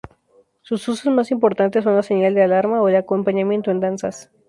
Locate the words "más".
1.13-1.29